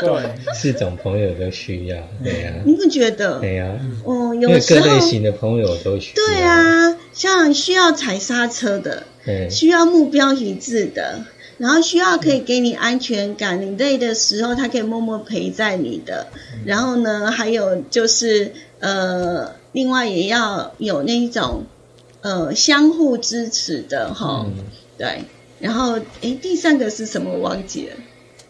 [0.00, 2.52] 对，四种朋友都需要，对呀。
[2.64, 3.40] 你不觉得？
[3.40, 3.78] 对呀。
[4.04, 6.26] 哦，有时候各类型的朋友都需要。
[6.26, 9.04] 对啊，像需要踩刹车的，
[9.50, 11.24] 需要目标一致的，
[11.58, 16.26] 然后需要可以给你安全感，你累的时候他可以默默陪在你的。
[16.64, 21.64] 然后呢，还有就是呃，另外也要有那一种
[22.20, 24.46] 呃相互支持的哈。
[24.98, 25.22] 对，
[25.60, 27.30] 然后哎，第三个是什么？
[27.32, 27.96] 我忘记了。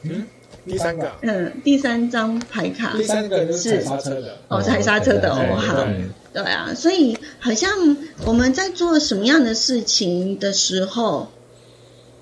[0.02, 0.26] 嗯。
[0.66, 5.86] 第三个，嗯，第三张牌卡，第三个是踩刹车的，哦，踩刹车的哦，好，
[6.32, 6.42] 对。
[6.42, 11.28] 啊，所以好像我们在做什么样的事情的时候，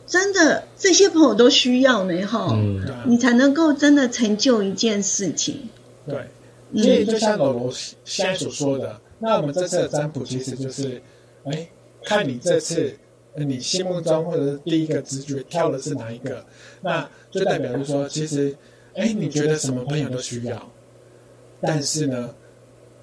[0.07, 5.69] 真的这些朋友都需要呢，哈，嗯，你才能够真的成就一件事情。
[6.07, 6.29] 对，
[6.83, 7.73] 所以就像罗罗
[8.05, 11.01] 现在所说的，那我们这次的占卜其实就是，
[11.45, 11.67] 哎，
[12.05, 12.95] 看你这次。
[13.37, 16.47] 你心目中或者是第一个直觉跳的是哪一个？
[16.83, 18.57] 那就代表就是说，其实，
[18.95, 20.73] 哎，你觉得什么朋友都需要，
[21.61, 22.35] 但是呢，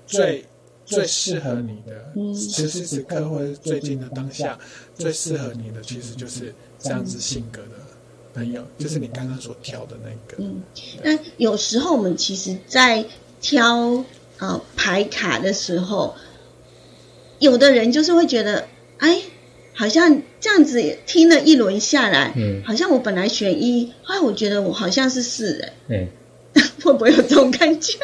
[0.07, 0.45] 最
[0.85, 4.57] 最适合你的，此时此刻或者最近的当下，
[4.95, 7.75] 最适合你的，其实就是这样子性格的
[8.33, 10.43] 朋友，就是你刚刚所挑的那个。
[10.43, 10.63] 嗯，
[11.03, 13.05] 那有时候我们其实，在
[13.41, 14.03] 挑
[14.39, 16.15] 呃牌卡的时候，
[17.39, 18.67] 有的人就是会觉得，
[18.97, 19.21] 哎。
[19.73, 26.07] 好像这样子听了一轮下来，嗯，好像我本来选一，后来我觉得我好像是四哎，嗯，
[26.83, 27.99] 会不会有这种感觉？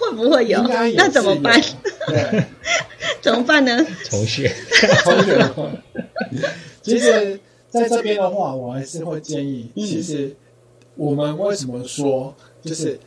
[0.00, 0.62] 会不会有？
[0.96, 1.62] 那怎么办？
[3.20, 3.86] 怎么办呢？
[4.08, 4.50] 重选，
[5.04, 5.38] 重选。
[6.82, 7.38] 其实
[7.68, 10.34] 在这边的话，我还是会建议，其实
[10.94, 12.98] 我们为什么说就是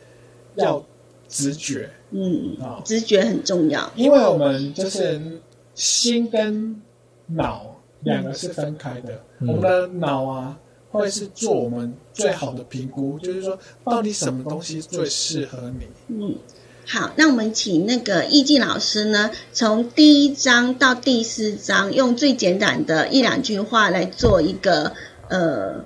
[0.54, 0.84] 要
[1.28, 1.90] 直觉？
[2.12, 5.20] 嗯啊，直觉很重要，因为我们就是。
[5.72, 6.82] 心跟
[7.34, 10.58] 脑两个是分开的，我们的脑啊
[10.90, 15.86] 会是做我们最好的评估，就是说到底什么东西最适合你。
[16.08, 16.34] 嗯，
[16.86, 24.92] 好，那我们请那个易静老师呢，从第一章到第四章，用最简短的一两句话来做一个
[25.28, 25.84] 呃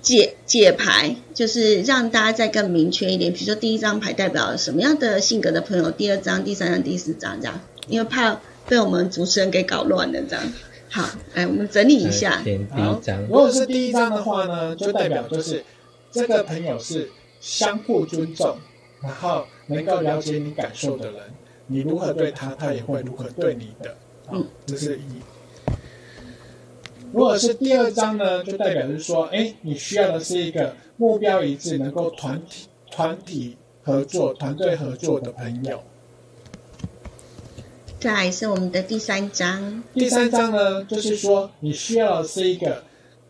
[0.00, 3.32] 解解牌，就是让大家再更明确一点。
[3.32, 8.40] 比如说第一张牌代表什么样的性格的朋友，第二张、第三张、第四张这样，因为怕。
[8.68, 10.52] 被我们主持人给搞乱了，这样。
[10.94, 12.42] 好，来我们整理一下。
[12.70, 15.64] 好，如果是第一张的话呢，就代表就是
[16.10, 18.58] 这个朋友是相互尊重，
[19.00, 21.22] 然后能够了解你感受的人，
[21.66, 23.96] 你如何对他，他也会如何对你的。
[24.30, 25.22] 嗯，这是一。
[27.10, 35.82] 如果是第二张呢，就代表是说，哎，你需要的是一个目标一致、能够团体团体合作、团队合作的朋友。
[38.02, 39.80] 再来是我们的第三章。
[39.94, 42.82] 第三章呢，就是说你需要的是一个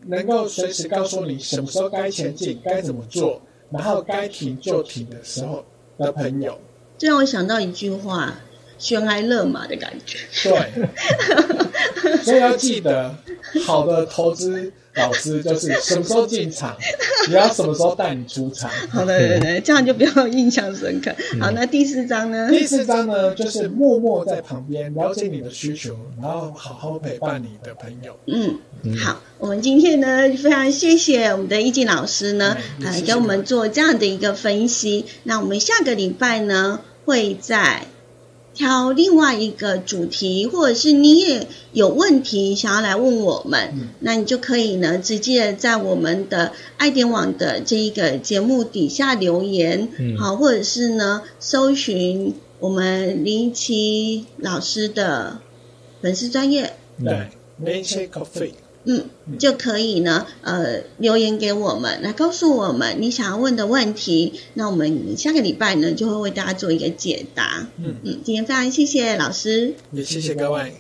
[0.06, 5.62] 能够随时告诉你什么时候该前进、该怎么做，然后该停就停的时候
[5.98, 6.58] 的朋友。
[6.96, 8.40] 这让我想到一句话：
[8.82, 10.18] 悬崖勒马的感觉。
[10.42, 10.52] 对。
[12.22, 13.14] 所以要记得，
[13.64, 14.72] 好的投资。
[14.94, 16.76] 老师就是什么时候进场，
[17.30, 18.70] 也要什么时候带你出场。
[18.90, 21.10] 好的，对对，这样就比较印象深刻。
[21.40, 22.50] 好，那第四章呢？
[22.50, 28.18] 第四章呢，就是默默在旁边了解你的需求，然后好好陪伴你的朋友。
[28.26, 28.58] 嗯，
[28.98, 35.06] 好，我们今天呢，非常谢谢我们的易静老师呢，呃，给我们做这样的一个分析。
[35.22, 37.86] 那我们下个礼拜呢，会在。
[38.55, 49.88] 挑另外一个主题，或者是你也有问题想要来问我们，那你就可以呢直接在我们的爱点网的这一个节目底下留言，
[50.18, 55.38] 好，或者是呢搜寻我们林奇老师的
[56.00, 57.28] 粉丝专业，对，
[57.59, 58.53] 林奇 coffee。
[58.84, 59.04] 嗯，
[59.38, 67.68] 就可以呢，呃，留言给我们，来告诉我们你想要问的问题，那我们下个礼拜呢就会为大家做一个解答。
[67.78, 70.74] 嗯嗯，今天非常谢谢老师，也谢谢各位。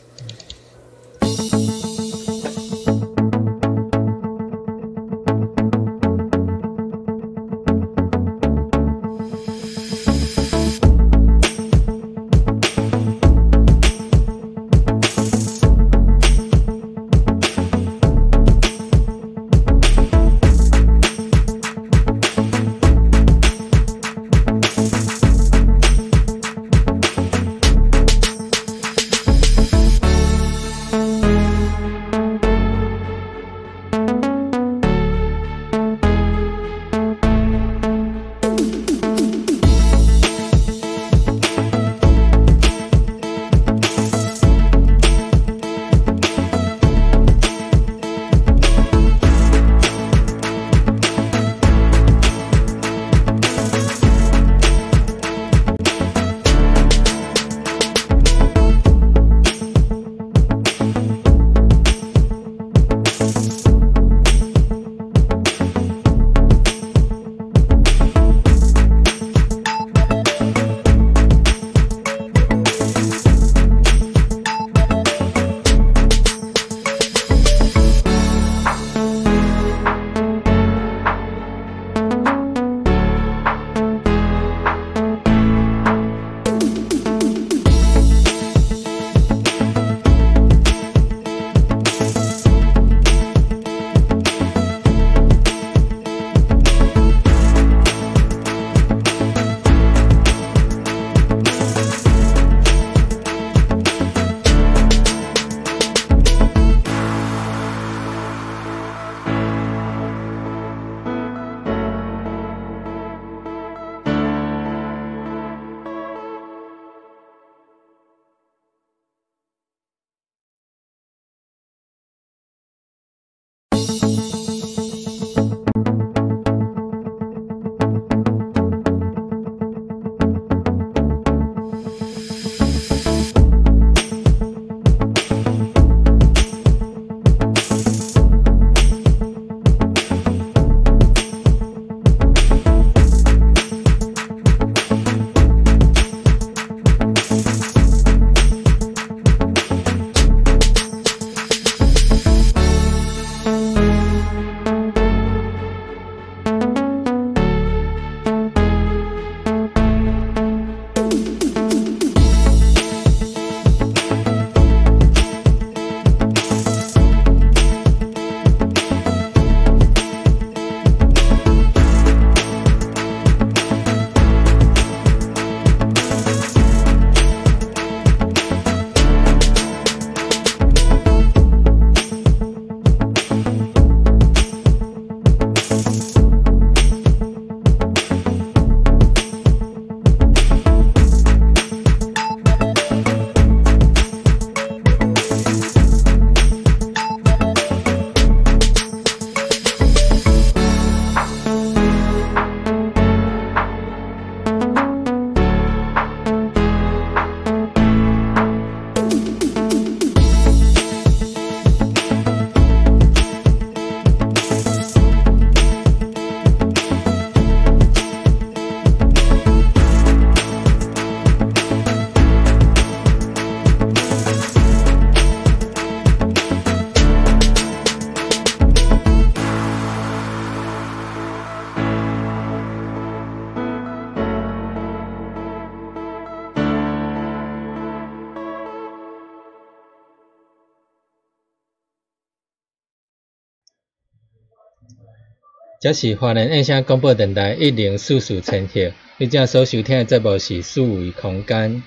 [245.82, 251.82] 这是华人印象广播电台一零四四千赫，你正所收听的节目是数维空间。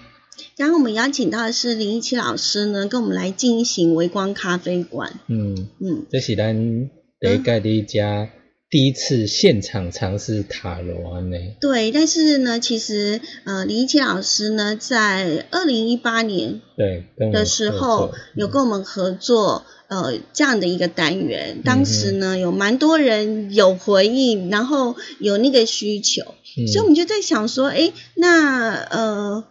[0.58, 5.22] 然后我们邀请到的是林一七老师呢，跟我们来进行微光咖啡馆。
[5.28, 6.90] 嗯嗯，这是咱
[7.22, 8.28] 第一届的一家。
[8.68, 11.38] 第一次现场尝试塔罗呢？
[11.62, 26.24] 对，但是呢，其实呃，李一奇老师呢，在二零一八年对的时候有跟我们合作呃这样的一个单元，当时呢有蛮多人有回应，然后有那个需求，
[26.68, 29.46] 所以我们就在想说，哎，那呃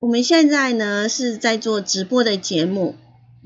[0.00, 2.96] 我们现在呢是在做直播的节目。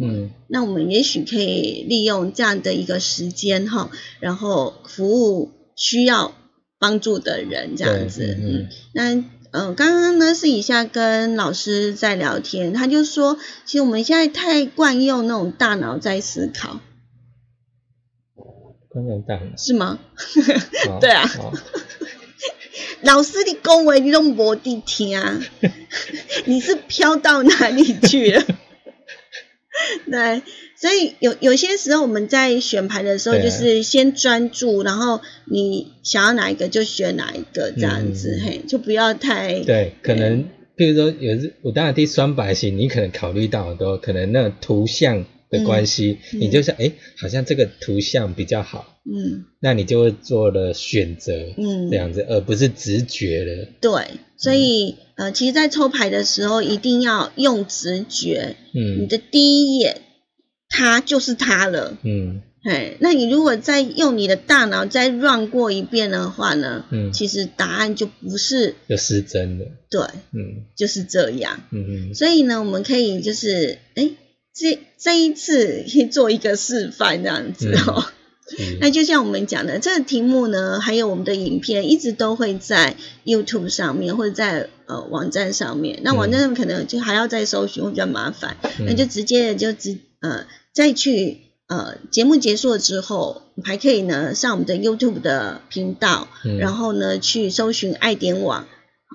[0.03, 3.91] 嗯，那我们也许可以利用这样的一个时间哈，
[4.21, 6.35] 然后服务需要
[6.79, 8.37] 帮助的人这样子。
[8.41, 16.81] 嗯，那嗯，刚刚呢是以下跟老师在聊天，他就说，其实我们现在太惯用那种大脑在思考。
[18.89, 19.99] 惯用大脑是吗？
[21.01, 21.31] 对啊。
[23.03, 25.41] 老师的恭维你都没地听啊，
[26.47, 28.45] 你是飘到哪里去了？
[30.11, 30.43] 对，
[30.77, 39.95] 所以有有些时候我们在选牌的时候，就是先专注，然后你想要哪一个就选哪一个这样子，嘿，就不要太对。
[40.03, 40.45] 可能
[40.77, 53.69] 譬如说有时我当然第双百型，你可能考虑到很多，可能那图像的关系，你就想哎，好像这个图像比较好，嗯，那你就会做了选择，嗯，这样子，而不是直觉了。
[53.81, 53.93] 对，
[54.37, 54.97] 所以。
[55.15, 58.57] 呃，其实，在抽牌的时候，一定要用直觉。
[58.75, 60.01] 嗯，你的第一眼，
[60.71, 61.99] 它就是它了。
[62.03, 66.87] 嗯，哎，那你如果再用你的大脑再 run 过一遍的话呢？
[66.91, 69.67] 嗯，其实答案就不是就失真了。
[69.91, 70.01] 对，
[70.33, 71.61] 嗯，就是这样。
[71.71, 72.15] 嗯嗯。
[72.15, 74.11] 所以呢，我们可以就是，哎，
[74.55, 78.05] 这这一次可以做一个示范，这样子哦。
[78.81, 86.01] 那就像我们讲的，这个题目呢，还有我们的影片，一直都会在 YouTube 上面或者在呃网站上面。
[86.03, 88.59] 那网站上可能就还要再搜寻，会比较麻烦。
[88.81, 90.45] 那就直接就直呃
[90.75, 91.39] 再去
[91.69, 96.29] 呃节目结束了之后，还可以呢上我们的 YouTube 的频道，
[96.59, 98.67] 然后呢去搜寻爱点网，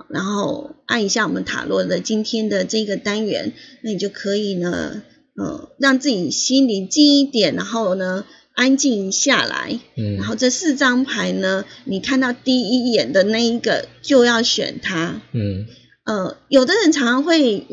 [0.10, 5.04] 然后按一下我们塔罗的今天的这个单元，那你就可以呢，
[5.38, 8.26] 呃让自己心里静一点，然后呢。
[8.60, 15.68] 安静下来，嗯，然后这四张牌呢，你看到第一眼的那一个就要选它，嗯，
[16.06, 17.68] 呃，有的人常常会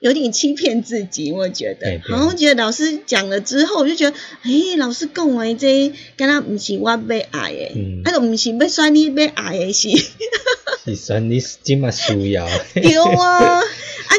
[0.00, 6.96] 有点欺骗自己，我觉得，好像觉得老师讲了之后，我就觉得，哎，老师讲完这，跟他不是我要
[7.32, 9.90] 爱的，嗯，他都不是要算你要爱的是，
[10.86, 12.48] 是算你这么需要，
[12.90, 13.62] 有啊，啊，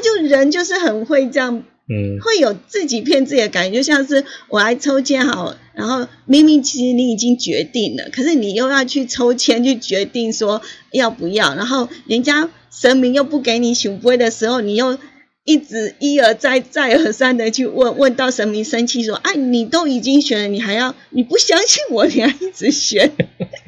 [0.03, 1.63] 就人就是很会这样。
[1.89, 10.61] 嗯，会有自己骗自己的感觉，就像是我来抽签好，然后明明其实你已经决定了，可是你又要去抽签去决定说
[10.91, 14.97] 要不要，然后人家神明又不给你选规的时候，你又
[15.45, 23.13] 一直一而再再而三的去问，问到神明生气说，啊，你都已经选了，你还要你不相信我，你还一直选，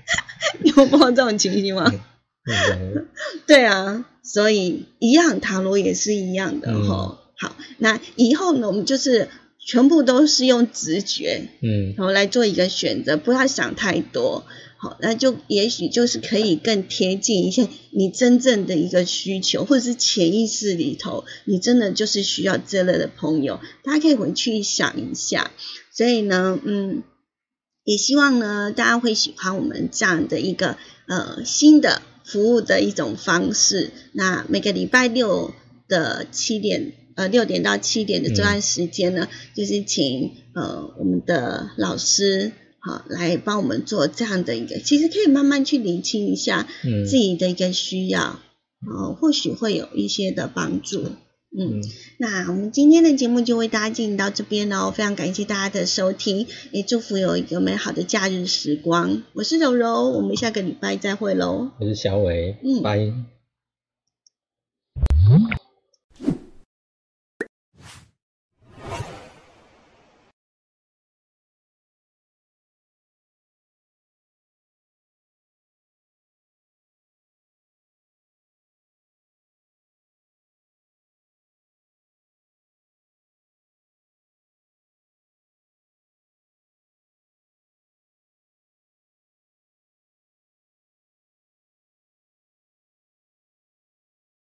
[0.62, 1.90] 你有碰到这种情形吗？
[3.48, 7.18] 对啊，所以一样塔罗也是一样的哈。
[7.42, 25.52] 好，那以后呢，我们就是全部都是用直觉，嗯，然后来做一个选择，不要想太多，好，那就也许就是可以更贴近一些你真正的一个需求，或者是潜意识里头，你真的就是需要这类的朋友，大家可以回去想一下。
[25.94, 27.04] 所以呢，嗯，
[27.86, 30.78] 也希望呢，大家会喜欢我们这样的一个
[31.08, 33.92] 呃新的服务的一种方式。
[34.12, 35.54] 那每个礼拜六
[35.88, 36.92] 的七点。
[37.20, 46.66] 呃，六点到七点的这段时间呢，就是请呃我们的老师好来帮我们做这样的一个，其实可以慢慢去理清一下
[47.06, 48.40] 自己的一个需要，
[48.88, 51.04] 哦，或许会有一些的帮助。
[51.52, 51.84] 嗯，
[52.20, 59.24] 那我们今天的节目就为大家进行到这边喽，非常感谢大家的收听，也祝福有一个美好的假日时光。
[59.34, 61.72] 我是柔柔，我们下个礼拜再会喽。
[61.82, 63.39] 我是小伟，嗯，拜。